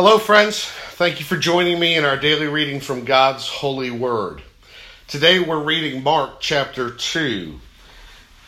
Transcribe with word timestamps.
Hello, 0.00 0.16
friends. 0.16 0.64
Thank 0.92 1.18
you 1.18 1.24
for 1.24 1.36
joining 1.36 1.80
me 1.80 1.96
in 1.96 2.04
our 2.04 2.16
daily 2.16 2.46
reading 2.46 2.78
from 2.78 3.04
God's 3.04 3.48
holy 3.48 3.90
word. 3.90 4.42
Today 5.08 5.40
we're 5.40 5.60
reading 5.60 6.04
Mark 6.04 6.38
chapter 6.38 6.92
2. 6.92 7.58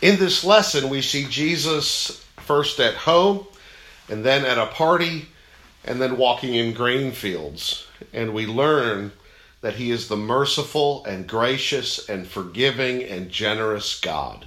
In 0.00 0.20
this 0.20 0.44
lesson, 0.44 0.88
we 0.88 1.02
see 1.02 1.24
Jesus 1.24 2.24
first 2.36 2.78
at 2.78 2.94
home, 2.94 3.48
and 4.08 4.24
then 4.24 4.44
at 4.44 4.58
a 4.58 4.66
party, 4.66 5.26
and 5.84 6.00
then 6.00 6.16
walking 6.16 6.54
in 6.54 6.72
grain 6.72 7.10
fields. 7.10 7.84
And 8.12 8.32
we 8.32 8.46
learn 8.46 9.10
that 9.60 9.74
he 9.74 9.90
is 9.90 10.06
the 10.06 10.16
merciful 10.16 11.04
and 11.04 11.26
gracious 11.26 12.08
and 12.08 12.28
forgiving 12.28 13.02
and 13.02 13.28
generous 13.28 13.98
God. 13.98 14.46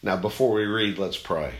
Now, 0.00 0.16
before 0.16 0.52
we 0.54 0.64
read, 0.64 0.96
let's 0.96 1.18
pray. 1.18 1.54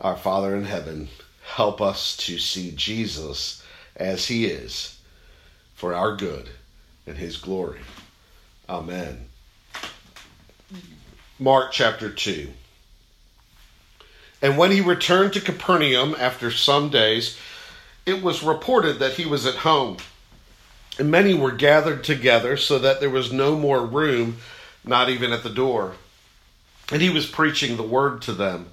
Our 0.00 0.16
Father 0.16 0.54
in 0.54 0.66
heaven, 0.66 1.08
help 1.44 1.80
us 1.80 2.16
to 2.16 2.38
see 2.38 2.72
Jesus 2.72 3.62
as 3.96 4.26
he 4.26 4.46
is 4.46 4.98
for 5.74 5.94
our 5.94 6.16
good 6.16 6.48
and 7.06 7.16
his 7.16 7.36
glory. 7.36 7.80
Amen. 8.68 9.26
Mark 11.38 11.70
chapter 11.72 12.10
2. 12.10 12.48
And 14.40 14.58
when 14.58 14.70
he 14.70 14.80
returned 14.80 15.32
to 15.34 15.40
Capernaum 15.40 16.16
after 16.18 16.50
some 16.50 16.90
days, 16.90 17.38
it 18.06 18.22
was 18.22 18.42
reported 18.42 18.98
that 18.98 19.14
he 19.14 19.26
was 19.26 19.46
at 19.46 19.56
home. 19.56 19.98
And 20.98 21.10
many 21.10 21.34
were 21.34 21.50
gathered 21.50 22.04
together 22.04 22.56
so 22.56 22.78
that 22.78 23.00
there 23.00 23.10
was 23.10 23.32
no 23.32 23.56
more 23.56 23.84
room, 23.84 24.38
not 24.84 25.08
even 25.08 25.32
at 25.32 25.42
the 25.42 25.50
door. 25.50 25.94
And 26.92 27.02
he 27.02 27.10
was 27.10 27.26
preaching 27.26 27.76
the 27.76 27.82
word 27.82 28.22
to 28.22 28.32
them. 28.32 28.68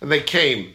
And 0.00 0.12
they 0.12 0.20
came 0.20 0.74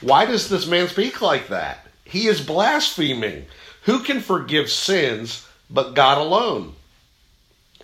why 0.00 0.24
does 0.24 0.48
this 0.48 0.66
man 0.66 0.88
speak 0.88 1.20
like 1.20 1.48
that? 1.48 1.86
He 2.04 2.26
is 2.26 2.40
blaspheming. 2.40 3.46
Who 3.82 4.00
can 4.00 4.20
forgive 4.20 4.70
sins 4.70 5.46
but 5.68 5.94
God 5.94 6.18
alone? 6.18 6.74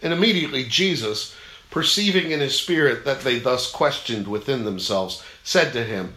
And 0.03 0.12
immediately 0.12 0.64
Jesus, 0.64 1.34
perceiving 1.70 2.31
in 2.31 2.41
his 2.41 2.58
spirit 2.58 3.05
that 3.05 3.20
they 3.20 3.39
thus 3.39 3.70
questioned 3.70 4.28
within 4.28 4.64
themselves, 4.64 5.23
said 5.45 5.73
to 5.73 5.84
him, 5.84 6.14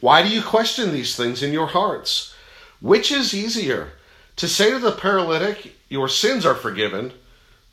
Why 0.00 0.22
do 0.22 0.28
you 0.28 0.42
question 0.42 0.92
these 0.92 1.16
things 1.16 1.42
in 1.42 1.52
your 1.52 1.68
hearts? 1.68 2.34
Which 2.80 3.12
is 3.12 3.34
easier, 3.34 3.92
to 4.36 4.48
say 4.48 4.70
to 4.70 4.78
the 4.78 4.92
paralytic, 4.92 5.76
Your 5.88 6.08
sins 6.08 6.44
are 6.44 6.54
forgiven, 6.54 7.12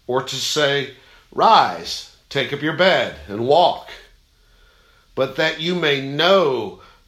or 0.06 0.22
to 0.24 0.36
say, 0.36 0.94
Rise, 1.32 2.16
take 2.30 2.54
up 2.54 2.62
your 2.62 2.78
bed, 2.78 3.16
and 3.28 3.48
walk? 3.48 3.90
But 5.16 5.36
that 5.38 5.60
you 5.60 5.76
may 5.76 6.08
know 6.08 6.82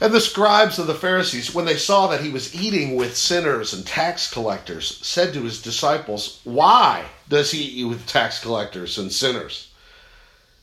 And 0.00 0.12
the 0.12 0.20
scribes 0.20 0.78
of 0.78 0.86
the 0.86 0.94
Pharisees, 0.94 1.54
when 1.54 1.66
they 1.66 1.76
saw 1.76 2.08
that 2.08 2.20
he 2.20 2.30
was 2.30 2.54
eating 2.54 2.96
with 2.96 3.16
sinners 3.16 3.72
and 3.72 3.86
tax 3.86 4.30
collectors, 4.30 4.98
said 5.06 5.32
to 5.34 5.42
his 5.42 5.62
disciples, 5.62 6.40
Why 6.44 7.06
does 7.28 7.52
he 7.52 7.62
eat 7.62 7.84
with 7.84 8.06
tax 8.06 8.40
collectors 8.40 8.98
and 8.98 9.12
sinners? 9.12 9.68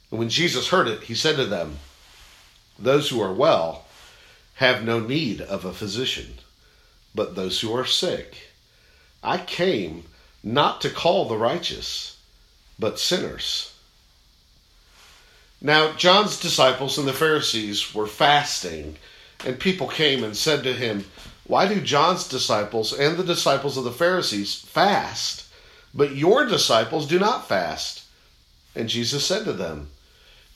And 0.09 0.19
when 0.19 0.29
Jesus 0.29 0.67
heard 0.67 0.87
it, 0.87 1.03
he 1.03 1.15
said 1.15 1.37
to 1.37 1.45
them, 1.45 1.79
Those 2.77 3.09
who 3.09 3.21
are 3.21 3.33
well 3.33 3.85
have 4.55 4.83
no 4.83 4.99
need 4.99 5.41
of 5.41 5.63
a 5.63 5.73
physician, 5.73 6.39
but 7.15 7.35
those 7.35 7.61
who 7.61 7.73
are 7.73 7.85
sick. 7.85 8.35
I 9.23 9.37
came 9.37 10.03
not 10.43 10.81
to 10.81 10.89
call 10.89 11.25
the 11.27 11.37
righteous, 11.37 12.17
but 12.77 12.99
sinners. 12.99 13.71
Now, 15.61 15.93
John's 15.93 16.39
disciples 16.39 16.97
and 16.97 17.07
the 17.07 17.13
Pharisees 17.13 17.93
were 17.93 18.07
fasting 18.07 18.97
and 19.45 19.59
people 19.59 19.87
came 19.87 20.23
and 20.23 20.35
said 20.35 20.63
to 20.63 20.73
him, 20.73 21.05
Why 21.45 21.67
do 21.67 21.81
John's 21.81 22.27
disciples 22.27 22.93
and 22.93 23.17
the 23.17 23.23
disciples 23.23 23.77
of 23.77 23.83
the 23.83 23.91
Pharisees 23.91 24.55
fast, 24.55 25.47
but 25.93 26.15
your 26.15 26.45
disciples 26.45 27.07
do 27.07 27.19
not 27.19 27.47
fast? 27.47 28.03
And 28.75 28.87
Jesus 28.87 29.25
said 29.25 29.45
to 29.45 29.53
them, 29.53 29.89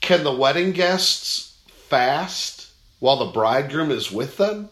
Can 0.01 0.23
the 0.23 0.35
wedding 0.35 0.71
guests 0.71 1.57
fast 1.67 2.67
while 2.99 3.17
the 3.17 3.31
bridegroom 3.31 3.91
is 3.91 4.11
with 4.11 4.37
them? 4.37 4.69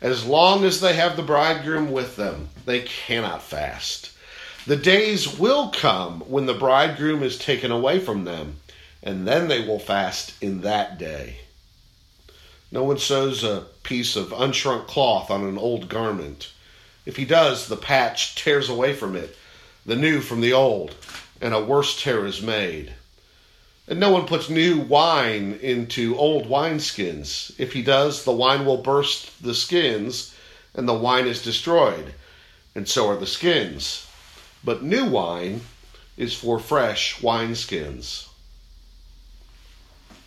As 0.00 0.26
long 0.26 0.64
as 0.64 0.80
they 0.80 0.94
have 0.94 1.16
the 1.16 1.22
bridegroom 1.22 1.92
with 1.92 2.16
them, 2.16 2.48
they 2.66 2.80
cannot 2.80 3.42
fast. 3.42 4.10
The 4.66 4.76
days 4.76 5.38
will 5.38 5.70
come 5.70 6.20
when 6.20 6.46
the 6.46 6.54
bridegroom 6.54 7.22
is 7.22 7.38
taken 7.38 7.70
away 7.70 8.00
from 8.00 8.24
them, 8.24 8.56
and 9.02 9.26
then 9.26 9.48
they 9.48 9.66
will 9.66 9.78
fast 9.78 10.34
in 10.42 10.60
that 10.62 10.98
day. 10.98 11.38
No 12.72 12.84
one 12.84 12.96
sews 12.96 13.44
a 13.44 13.66
piece 13.82 14.16
of 14.16 14.32
unshrunk 14.32 14.86
cloth 14.86 15.30
on 15.30 15.44
an 15.44 15.58
old 15.58 15.90
garment. 15.90 16.50
If 17.04 17.16
he 17.16 17.26
does, 17.26 17.68
the 17.68 17.76
patch 17.76 18.34
tears 18.34 18.70
away 18.70 18.94
from 18.94 19.14
it, 19.14 19.36
the 19.84 19.94
new 19.94 20.22
from 20.22 20.40
the 20.40 20.54
old, 20.54 20.94
and 21.38 21.52
a 21.52 21.62
worse 21.62 22.02
tear 22.02 22.24
is 22.24 22.40
made. 22.40 22.94
And 23.86 24.00
no 24.00 24.10
one 24.10 24.24
puts 24.24 24.48
new 24.48 24.78
wine 24.80 25.58
into 25.60 26.16
old 26.16 26.46
wineskins. 26.46 27.52
If 27.58 27.74
he 27.74 27.82
does, 27.82 28.24
the 28.24 28.32
wine 28.32 28.64
will 28.64 28.78
burst 28.78 29.42
the 29.42 29.54
skins, 29.54 30.34
and 30.72 30.88
the 30.88 30.94
wine 30.94 31.26
is 31.26 31.42
destroyed, 31.42 32.14
and 32.74 32.88
so 32.88 33.06
are 33.10 33.16
the 33.18 33.26
skins. 33.26 34.06
But 34.64 34.82
new 34.82 35.04
wine 35.04 35.60
is 36.16 36.32
for 36.32 36.58
fresh 36.58 37.20
wineskins. 37.20 38.28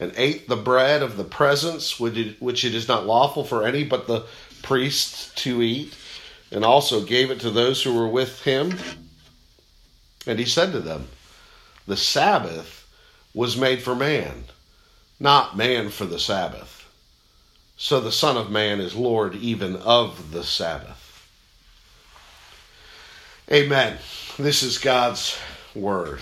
And 0.00 0.12
ate 0.16 0.48
the 0.48 0.56
bread 0.56 1.02
of 1.02 1.18
the 1.18 1.24
presence, 1.24 2.00
which 2.00 2.64
it 2.64 2.74
is 2.74 2.88
not 2.88 3.06
lawful 3.06 3.44
for 3.44 3.64
any 3.64 3.84
but 3.84 4.06
the 4.06 4.24
priests 4.62 5.32
to 5.34 5.62
eat, 5.62 5.94
and 6.50 6.64
also 6.64 7.04
gave 7.04 7.30
it 7.30 7.38
to 7.40 7.50
those 7.50 7.82
who 7.82 7.94
were 7.94 8.08
with 8.08 8.42
him. 8.42 8.76
And 10.26 10.38
he 10.38 10.46
said 10.46 10.72
to 10.72 10.80
them, 10.80 11.08
The 11.86 11.98
Sabbath 11.98 12.88
was 13.34 13.58
made 13.58 13.82
for 13.82 13.94
man, 13.94 14.44
not 15.20 15.56
man 15.56 15.90
for 15.90 16.06
the 16.06 16.18
Sabbath. 16.18 16.88
So 17.76 18.00
the 18.00 18.12
Son 18.12 18.36
of 18.36 18.50
Man 18.50 18.80
is 18.80 18.94
Lord 18.94 19.34
even 19.36 19.76
of 19.76 20.32
the 20.32 20.44
Sabbath. 20.44 21.26
Amen. 23.50 23.96
This 24.38 24.62
is 24.62 24.76
God's 24.76 25.38
Word. 25.74 26.20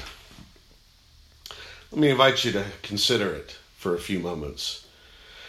Let 1.90 2.00
me 2.00 2.10
invite 2.10 2.44
you 2.44 2.52
to 2.52 2.64
consider 2.82 3.32
it 3.32 3.56
for 3.78 3.94
a 3.94 4.00
few 4.00 4.18
moments. 4.18 4.84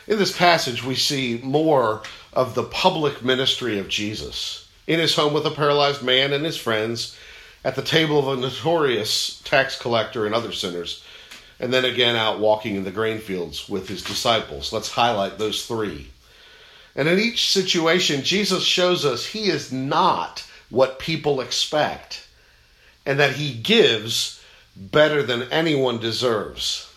In 0.07 0.17
this 0.17 0.35
passage, 0.35 0.83
we 0.83 0.95
see 0.95 1.39
more 1.43 2.03
of 2.31 2.55
the 2.55 2.63
public 2.63 3.23
ministry 3.23 3.77
of 3.79 3.89
Jesus. 3.89 4.67
In 4.87 4.99
his 4.99 5.15
home 5.15 5.33
with 5.33 5.45
a 5.45 5.51
paralyzed 5.51 6.03
man 6.03 6.31
and 6.31 6.45
his 6.45 6.57
friends, 6.57 7.17
at 7.65 7.75
the 7.75 7.81
table 7.81 8.19
of 8.19 8.37
a 8.37 8.41
notorious 8.41 9.41
tax 9.43 9.77
collector 9.77 10.25
and 10.25 10.33
other 10.33 10.51
sinners, 10.51 11.03
and 11.59 11.73
then 11.73 11.85
again 11.85 12.15
out 12.15 12.39
walking 12.39 12.75
in 12.75 12.83
the 12.83 12.91
grain 12.91 13.19
fields 13.19 13.67
with 13.67 13.87
his 13.87 14.03
disciples. 14.03 14.71
Let's 14.71 14.91
highlight 14.91 15.37
those 15.37 15.65
three. 15.65 16.09
And 16.95 17.07
in 17.07 17.19
each 17.19 17.51
situation, 17.51 18.23
Jesus 18.23 18.63
shows 18.63 19.05
us 19.05 19.25
he 19.25 19.49
is 19.49 19.71
not 19.71 20.45
what 20.69 20.99
people 20.99 21.41
expect, 21.41 22.27
and 23.05 23.19
that 23.19 23.33
he 23.33 23.53
gives 23.53 24.41
better 24.75 25.23
than 25.23 25.43
anyone 25.51 25.99
deserves. 25.99 26.88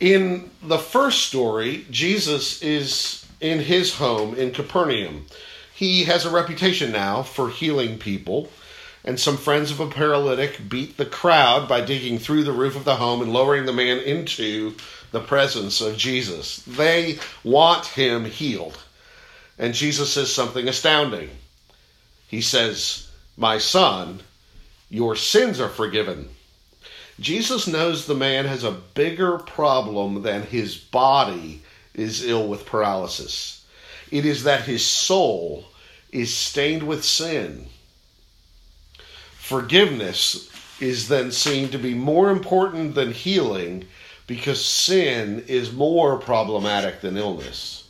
In 0.00 0.50
the 0.62 0.78
first 0.78 1.26
story, 1.26 1.84
Jesus 1.90 2.62
is 2.62 3.26
in 3.38 3.60
his 3.60 3.94
home 3.94 4.34
in 4.34 4.50
Capernaum. 4.50 5.26
He 5.74 6.04
has 6.04 6.24
a 6.24 6.30
reputation 6.30 6.90
now 6.90 7.22
for 7.22 7.50
healing 7.50 7.98
people 7.98 8.50
and 9.04 9.18
some 9.18 9.36
friends 9.36 9.70
of 9.70 9.80
a 9.80 9.86
paralytic 9.86 10.68
beat 10.68 10.96
the 10.96 11.06
crowd 11.06 11.68
by 11.68 11.80
digging 11.80 12.18
through 12.18 12.44
the 12.44 12.52
roof 12.52 12.76
of 12.76 12.84
the 12.84 12.96
home 12.96 13.22
and 13.22 13.32
lowering 13.32 13.66
the 13.66 13.72
man 13.72 13.98
into 13.98 14.74
the 15.10 15.20
presence 15.20 15.80
of 15.80 15.96
Jesus. 15.96 16.56
They 16.66 17.18
want 17.42 17.86
him 17.86 18.24
healed. 18.24 18.78
And 19.58 19.74
Jesus 19.74 20.12
says 20.12 20.32
something 20.32 20.68
astounding. 20.68 21.30
He 22.28 22.40
says, 22.40 23.10
My 23.36 23.58
son, 23.58 24.20
your 24.88 25.16
sins 25.16 25.60
are 25.60 25.68
forgiven. 25.68 26.28
Jesus 27.20 27.66
knows 27.66 28.06
the 28.06 28.14
man 28.14 28.46
has 28.46 28.64
a 28.64 28.70
bigger 28.70 29.38
problem 29.38 30.22
than 30.22 30.42
his 30.42 30.76
body 30.76 31.62
is 31.94 32.24
ill 32.24 32.48
with 32.48 32.66
paralysis. 32.66 33.64
It 34.10 34.24
is 34.24 34.44
that 34.44 34.64
his 34.64 34.84
soul 34.84 35.66
is 36.10 36.34
stained 36.34 36.82
with 36.82 37.04
sin 37.04 37.68
forgiveness 39.50 40.48
is 40.78 41.08
then 41.08 41.32
seen 41.32 41.68
to 41.70 41.76
be 41.76 41.92
more 41.92 42.30
important 42.30 42.94
than 42.94 43.10
healing 43.10 43.84
because 44.28 44.64
sin 44.64 45.44
is 45.48 45.72
more 45.72 46.16
problematic 46.18 47.00
than 47.00 47.16
illness. 47.16 47.88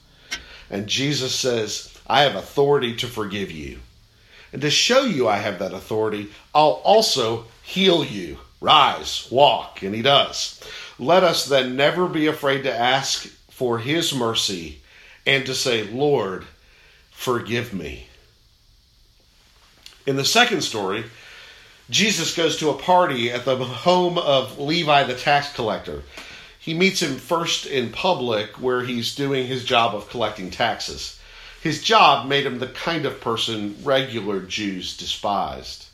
And 0.71 0.87
Jesus 0.87 1.35
says, 1.35 1.93
I 2.06 2.23
have 2.23 2.35
authority 2.35 2.97
to 2.97 3.06
forgive 3.06 3.50
you. 3.50 3.79
And 4.55 4.62
to 4.62 4.71
show 4.71 5.03
you 5.03 5.29
I 5.29 5.37
have 5.37 5.59
that 5.59 5.75
authority, 5.75 6.31
I'll 6.55 6.81
also 6.82 7.44
heal 7.62 8.03
you. 8.06 8.38
Rise, 8.61 9.27
walk. 9.31 9.83
And 9.83 9.95
he 9.95 10.03
does. 10.03 10.62
Let 10.99 11.25
us 11.25 11.47
then 11.47 11.77
never 11.77 12.07
be 12.07 12.27
afraid 12.27 12.62
to 12.65 12.75
ask 12.75 13.27
for 13.49 13.79
his 13.79 14.15
mercy 14.15 14.81
and 15.27 15.47
to 15.47 15.55
say, 15.55 15.85
Lord, 15.85 16.45
forgive 17.11 17.73
me. 17.73 18.07
In 20.07 20.17
the 20.17 20.25
second 20.25 20.62
story, 20.62 21.05
Jesus 21.91 22.35
goes 22.35 22.57
to 22.59 22.71
a 22.71 22.79
party 22.79 23.31
at 23.31 23.45
the 23.45 23.57
home 23.57 24.17
of 24.17 24.59
Levi 24.59 25.05
the 25.05 25.15
tax 25.15 25.53
collector. 25.53 26.03
He 26.59 26.75
meets 26.75 27.01
him 27.03 27.17
first 27.17 27.67
in 27.67 27.91
public 27.91 28.61
where 28.61 28.83
he's 28.83 29.15
doing 29.15 29.47
his 29.47 29.65
job 29.65 29.95
of 29.95 30.09
collecting 30.09 30.51
taxes. 30.51 31.19
His 31.63 31.83
job 31.83 32.27
made 32.27 32.47
him 32.47 32.59
the 32.59 32.69
kind 32.69 33.06
of 33.06 33.21
person 33.21 33.77
regular 33.83 34.41
Jews 34.41 34.97
despised. 34.97 35.87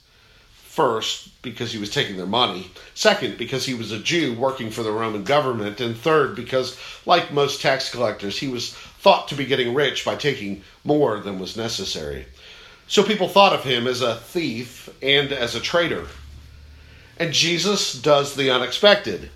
First, 0.77 1.41
because 1.41 1.73
he 1.73 1.79
was 1.79 1.89
taking 1.89 2.19
their 2.19 2.27
money. 2.27 2.71
Second, 2.93 3.39
because 3.39 3.65
he 3.65 3.73
was 3.73 3.93
a 3.93 3.99
Jew 3.99 4.35
working 4.35 4.71
for 4.71 4.83
the 4.83 4.93
Roman 4.93 5.25
government. 5.25 5.81
And 5.81 5.97
third, 5.97 6.37
because, 6.37 6.79
like 7.07 7.33
most 7.33 7.63
tax 7.63 7.91
collectors, 7.91 8.39
he 8.39 8.49
was 8.49 8.75
thought 8.75 9.29
to 9.29 9.35
be 9.35 9.47
getting 9.47 9.73
rich 9.73 10.05
by 10.05 10.17
taking 10.17 10.63
more 10.85 11.19
than 11.21 11.39
was 11.39 11.57
necessary. 11.57 12.27
So 12.89 13.03
people 13.03 13.27
thought 13.27 13.55
of 13.55 13.65
him 13.65 13.87
as 13.87 14.03
a 14.03 14.17
thief 14.17 14.91
and 15.01 15.33
as 15.33 15.55
a 15.55 15.61
traitor. 15.61 16.09
And 17.19 17.33
Jesus 17.33 17.95
does 17.95 18.35
the 18.35 18.51
unexpected. 18.51 19.31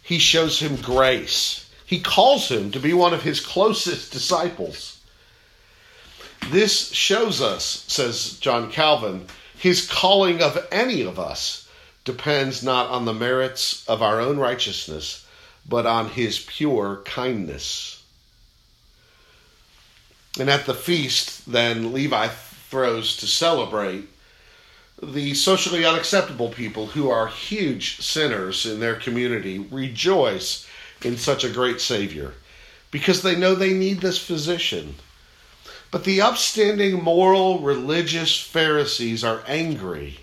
He 0.00 0.20
shows 0.20 0.60
him 0.60 0.76
grace. 0.76 1.68
He 1.84 1.98
calls 1.98 2.48
him 2.48 2.70
to 2.70 2.78
be 2.78 2.92
one 2.92 3.14
of 3.14 3.24
his 3.24 3.44
closest 3.44 4.12
disciples. 4.12 5.00
This 6.50 6.92
shows 6.92 7.42
us, 7.42 7.84
says 7.88 8.38
John 8.38 8.70
Calvin, 8.70 9.26
his 9.58 9.86
calling 9.86 10.40
of 10.40 10.66
any 10.70 11.02
of 11.02 11.18
us 11.18 11.68
depends 12.04 12.62
not 12.62 12.88
on 12.90 13.04
the 13.04 13.12
merits 13.12 13.86
of 13.88 14.02
our 14.02 14.20
own 14.20 14.38
righteousness, 14.38 15.26
but 15.68 15.84
on 15.84 16.10
his 16.10 16.38
pure 16.38 17.02
kindness. 17.04 18.02
And 20.38 20.48
at 20.48 20.66
the 20.66 20.74
feast, 20.74 21.50
then, 21.50 21.92
Levi 21.92 22.28
throws 22.28 23.16
to 23.18 23.26
celebrate 23.26 24.08
the 25.02 25.34
socially 25.34 25.84
unacceptable 25.84 26.48
people 26.48 26.86
who 26.86 27.10
are 27.10 27.26
huge 27.26 28.00
sinners 28.00 28.64
in 28.66 28.80
their 28.80 28.96
community 28.96 29.58
rejoice 29.58 30.66
in 31.02 31.16
such 31.16 31.44
a 31.44 31.50
great 31.50 31.80
Savior 31.80 32.34
because 32.90 33.22
they 33.22 33.36
know 33.36 33.54
they 33.54 33.72
need 33.72 34.00
this 34.00 34.18
physician. 34.18 34.94
But 35.90 36.04
the 36.04 36.20
upstanding, 36.20 37.02
moral, 37.02 37.60
religious 37.60 38.38
Pharisees 38.38 39.24
are 39.24 39.42
angry 39.46 40.20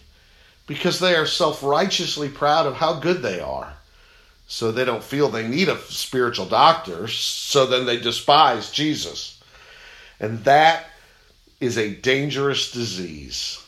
because 0.68 1.00
they 1.00 1.16
are 1.16 1.26
self 1.26 1.64
righteously 1.64 2.30
proud 2.30 2.68
of 2.68 2.76
how 2.76 3.00
good 3.00 3.22
they 3.22 3.40
are. 3.40 3.74
So 4.48 4.72
they 4.72 4.86
don't 4.86 5.04
feel 5.04 5.30
they 5.30 5.48
need 5.48 5.70
a 5.70 5.80
spiritual 5.80 6.46
doctor, 6.46 7.08
so 7.08 7.66
then 7.66 7.86
they 7.86 7.98
despise 7.98 8.70
Jesus. 8.72 9.42
And 10.20 10.44
that 10.44 10.86
is 11.60 11.78
a 11.78 11.96
dangerous 11.96 12.72
disease. 12.72 13.62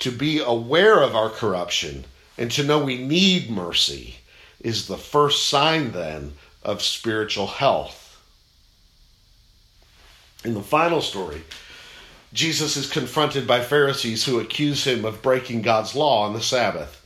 To 0.00 0.10
be 0.10 0.40
aware 0.40 1.00
of 1.02 1.14
our 1.14 1.30
corruption 1.30 2.04
and 2.36 2.50
to 2.52 2.64
know 2.64 2.84
we 2.84 2.98
need 2.98 3.50
mercy 3.50 4.16
is 4.60 4.88
the 4.88 4.98
first 4.98 5.48
sign, 5.48 5.92
then, 5.92 6.32
of 6.62 6.82
spiritual 6.82 7.46
health. 7.46 8.05
In 10.44 10.54
the 10.54 10.62
final 10.62 11.00
story, 11.00 11.42
Jesus 12.32 12.76
is 12.76 12.90
confronted 12.90 13.46
by 13.46 13.60
Pharisees 13.60 14.24
who 14.24 14.38
accuse 14.38 14.84
him 14.84 15.04
of 15.04 15.22
breaking 15.22 15.62
God's 15.62 15.94
law 15.94 16.24
on 16.24 16.34
the 16.34 16.40
Sabbath. 16.40 17.02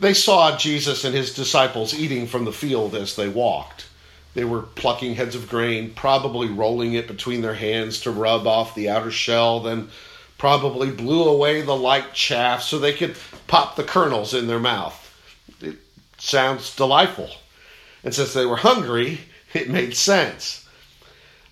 They 0.00 0.14
saw 0.14 0.56
Jesus 0.56 1.04
and 1.04 1.14
his 1.14 1.34
disciples 1.34 1.94
eating 1.94 2.26
from 2.26 2.44
the 2.44 2.52
field 2.52 2.94
as 2.94 3.14
they 3.14 3.28
walked. 3.28 3.86
They 4.34 4.44
were 4.44 4.62
plucking 4.62 5.14
heads 5.14 5.34
of 5.36 5.48
grain, 5.48 5.92
probably 5.94 6.48
rolling 6.48 6.94
it 6.94 7.06
between 7.06 7.42
their 7.42 7.54
hands 7.54 8.00
to 8.00 8.10
rub 8.10 8.46
off 8.46 8.74
the 8.74 8.88
outer 8.88 9.12
shell, 9.12 9.60
then 9.60 9.88
probably 10.38 10.90
blew 10.90 11.28
away 11.28 11.62
the 11.62 11.76
light 11.76 12.12
chaff 12.12 12.62
so 12.62 12.78
they 12.78 12.92
could 12.92 13.16
pop 13.46 13.76
the 13.76 13.84
kernels 13.84 14.34
in 14.34 14.48
their 14.48 14.58
mouth. 14.58 15.00
It 15.60 15.76
sounds 16.18 16.74
delightful. 16.74 17.30
And 18.02 18.12
since 18.12 18.34
they 18.34 18.44
were 18.44 18.56
hungry, 18.56 19.20
it 19.52 19.70
made 19.70 19.96
sense. 19.96 20.63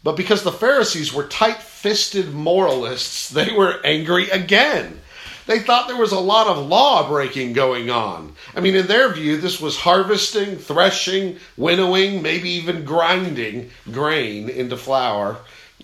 But 0.05 0.17
because 0.17 0.43
the 0.43 0.53
Pharisees 0.53 1.13
were 1.13 1.27
tight 1.27 1.59
fisted 1.59 2.35
moralists, 2.35 3.29
they 3.31 3.53
were 3.53 3.81
angry 3.85 4.31
again. 4.31 5.01
They 5.47 5.59
thought 5.59 5.89
there 5.89 5.97
was 5.97 6.13
a 6.13 6.21
lot 6.21 6.47
of 6.47 6.67
law 6.67 7.09
breaking 7.09 7.53
going 7.53 7.91
on. 7.91 8.35
I 8.55 8.61
mean, 8.61 8.77
in 8.77 8.87
their 8.87 9.13
view, 9.13 9.37
this 9.37 9.61
was 9.61 9.77
harvesting, 9.77 10.57
threshing, 10.57 11.39
winnowing, 11.57 12.23
maybe 12.23 12.51
even 12.51 12.85
grinding 12.85 13.71
grain 13.91 14.49
into 14.49 14.77
flour 14.77 15.39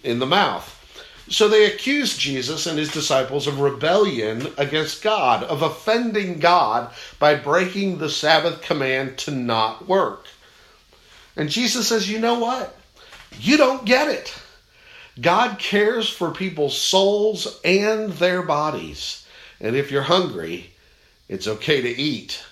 in 0.05 0.21
the 0.21 0.27
mouth. 0.27 0.75
So 1.29 1.49
they 1.49 1.67
accused 1.67 2.21
Jesus 2.21 2.67
and 2.67 2.79
his 2.79 2.93
disciples 2.93 3.47
of 3.47 3.61
rebellion 3.61 4.47
against 4.57 5.03
God, 5.03 5.43
of 5.43 5.61
offending 5.61 6.39
God 6.39 6.91
by 7.19 7.35
breaking 7.35 7.99
the 7.99 8.09
Sabbath 8.09 8.63
command 8.63 9.19
to 9.19 9.33
not 9.33 9.89
work. 9.89 10.27
And 11.37 11.51
Jesus 11.51 11.89
says, 11.89 12.11
You 12.11 12.19
know 12.19 12.39
what? 12.39 12.78
You 13.39 13.57
don't 13.57 13.85
get 13.85 14.09
it. 14.09 14.35
God 15.21 15.59
cares 15.59 16.09
for 16.09 16.31
people's 16.31 16.79
souls 16.79 17.61
and 17.65 18.13
their 18.13 18.43
bodies. 18.43 19.27
And 19.61 19.75
if 19.75 19.91
you're 19.91 20.03
hungry, 20.03 20.73
it's 21.29 21.49
okay 21.49 21.81
to 21.81 21.89
eat. 21.89 22.43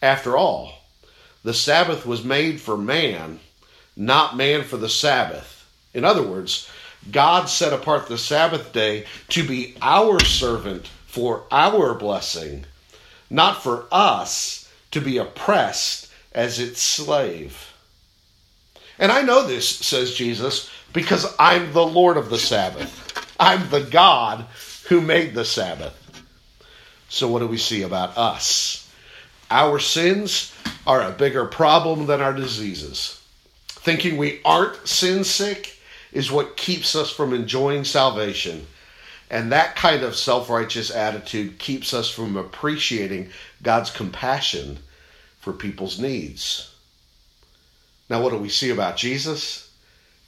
After 0.00 0.36
all, 0.36 0.82
the 1.44 1.54
Sabbath 1.54 2.06
was 2.06 2.24
made 2.24 2.60
for 2.60 2.76
man, 2.76 3.40
not 3.96 4.36
man 4.36 4.62
for 4.62 4.76
the 4.76 4.88
Sabbath. 4.88 5.68
In 5.92 6.04
other 6.04 6.22
words, 6.22 6.68
God 7.10 7.46
set 7.48 7.72
apart 7.72 8.06
the 8.06 8.18
Sabbath 8.18 8.72
day 8.72 9.04
to 9.28 9.46
be 9.46 9.76
our 9.82 10.20
servant 10.20 10.86
for 11.06 11.44
our 11.50 11.94
blessing, 11.94 12.64
not 13.28 13.62
for 13.62 13.86
us 13.92 14.70
to 14.92 15.00
be 15.00 15.18
oppressed 15.18 16.08
as 16.32 16.58
its 16.58 16.80
slave. 16.80 17.71
And 19.02 19.10
I 19.10 19.22
know 19.22 19.44
this, 19.44 19.68
says 19.68 20.14
Jesus, 20.14 20.70
because 20.92 21.26
I'm 21.36 21.72
the 21.72 21.84
Lord 21.84 22.16
of 22.16 22.30
the 22.30 22.38
Sabbath. 22.38 23.34
I'm 23.40 23.68
the 23.68 23.80
God 23.80 24.46
who 24.88 25.00
made 25.00 25.34
the 25.34 25.44
Sabbath. 25.44 25.98
So, 27.08 27.26
what 27.26 27.40
do 27.40 27.48
we 27.48 27.58
see 27.58 27.82
about 27.82 28.16
us? 28.16 28.88
Our 29.50 29.80
sins 29.80 30.54
are 30.86 31.02
a 31.02 31.10
bigger 31.10 31.46
problem 31.46 32.06
than 32.06 32.20
our 32.20 32.32
diseases. 32.32 33.20
Thinking 33.66 34.18
we 34.18 34.40
aren't 34.44 34.86
sin 34.86 35.24
sick 35.24 35.80
is 36.12 36.30
what 36.30 36.56
keeps 36.56 36.94
us 36.94 37.10
from 37.10 37.34
enjoying 37.34 37.82
salvation. 37.82 38.68
And 39.28 39.50
that 39.50 39.74
kind 39.74 40.04
of 40.04 40.14
self 40.14 40.48
righteous 40.48 40.92
attitude 40.92 41.58
keeps 41.58 41.92
us 41.92 42.08
from 42.08 42.36
appreciating 42.36 43.30
God's 43.64 43.90
compassion 43.90 44.78
for 45.40 45.52
people's 45.52 45.98
needs. 45.98 46.71
Now, 48.08 48.22
what 48.22 48.30
do 48.30 48.38
we 48.38 48.48
see 48.48 48.70
about 48.70 48.96
Jesus? 48.96 49.70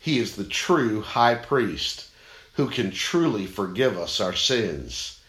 He 0.00 0.19
is 0.19 0.37
the 0.37 0.45
true 0.45 1.02
high 1.02 1.35
priest 1.35 2.09
who 2.54 2.69
can 2.69 2.90
truly 2.90 3.47
forgive 3.47 3.99
us 3.99 4.21
our 4.21 4.35
sins. 4.35 5.21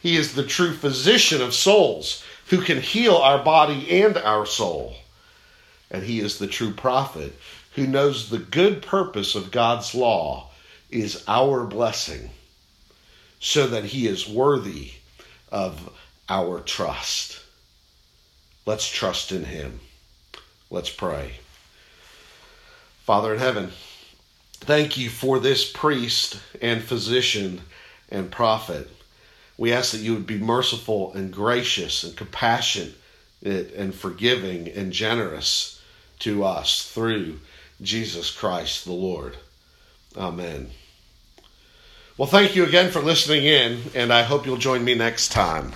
He 0.00 0.16
is 0.16 0.34
the 0.34 0.46
true 0.46 0.74
physician 0.74 1.42
of 1.42 1.54
souls 1.54 2.24
who 2.46 2.62
can 2.62 2.80
heal 2.80 3.16
our 3.16 3.42
body 3.42 4.02
and 4.02 4.16
our 4.16 4.46
soul. 4.46 4.96
And 5.90 6.02
he 6.02 6.20
is 6.20 6.38
the 6.38 6.46
true 6.46 6.72
prophet 6.72 7.34
who 7.74 7.86
knows 7.86 8.28
the 8.28 8.38
good 8.38 8.82
purpose 8.82 9.34
of 9.34 9.50
God's 9.50 9.94
law 9.94 10.50
is 10.90 11.22
our 11.28 11.64
blessing, 11.64 12.30
so 13.38 13.68
that 13.68 13.84
he 13.84 14.06
is 14.06 14.28
worthy 14.28 14.92
of 15.52 15.90
our 16.28 16.60
trust. 16.60 17.40
Let's 18.66 18.88
trust 18.88 19.32
in 19.32 19.44
him. 19.44 19.80
Let's 20.68 20.90
pray. 20.90 21.34
Father 23.04 23.34
in 23.34 23.38
heaven, 23.38 23.70
thank 24.52 24.96
you 24.96 25.10
for 25.10 25.38
this 25.38 25.70
priest 25.70 26.38
and 26.60 26.82
physician 26.82 27.62
and 28.10 28.30
prophet. 28.30 28.88
We 29.56 29.72
ask 29.72 29.92
that 29.92 29.98
you 29.98 30.14
would 30.14 30.26
be 30.26 30.38
merciful 30.38 31.12
and 31.12 31.32
gracious 31.32 32.02
and 32.02 32.16
compassionate 32.16 32.94
and 33.42 33.94
forgiving 33.94 34.68
and 34.68 34.92
generous 34.92 35.80
to 36.20 36.44
us 36.44 36.90
through 36.90 37.40
Jesus 37.82 38.30
Christ 38.30 38.84
the 38.84 38.92
Lord. 38.92 39.36
Amen. 40.16 40.70
Well, 42.16 42.28
thank 42.28 42.54
you 42.54 42.64
again 42.64 42.90
for 42.90 43.00
listening 43.00 43.44
in, 43.44 43.82
and 43.94 44.12
I 44.12 44.22
hope 44.22 44.44
you'll 44.44 44.58
join 44.58 44.84
me 44.84 44.94
next 44.94 45.32
time. 45.32 45.72